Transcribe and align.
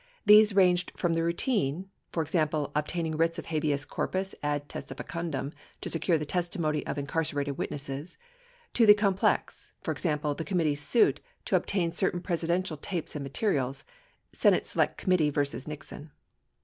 These 0.25 0.55
ranged 0.55 0.91
from 0.97 1.13
the 1.13 1.21
routine 1.21 1.87
(e.g., 2.19 2.35
obtaining 2.75 3.15
writs 3.17 3.37
of 3.37 3.45
habeas 3.45 3.85
corpus 3.85 4.33
ad 4.41 4.67
testified: 4.67 5.05
ndv/n% 5.05 5.53
to 5.79 5.89
secure 5.91 6.17
the 6.17 6.25
testimony 6.25 6.83
of 6.87 6.97
incarcerated 6.97 7.59
witnesses) 7.59 8.17
to 8.73 8.87
the 8.87 8.95
complex 8.95 9.73
(e.g., 9.87 10.01
the 10.01 10.43
committee's 10.43 10.81
suit 10.81 11.19
to 11.45 11.55
obtain 11.55 11.91
certain 11.91 12.19
Presidential 12.19 12.77
tapes 12.77 13.13
and 13.15 13.21
materials, 13.21 13.83
Senate 14.33 14.65
Select 14.65 14.97
Committee 14.97 15.29
v. 15.29 15.43
Nixon). 15.67 16.09